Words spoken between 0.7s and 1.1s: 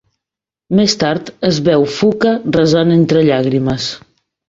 Més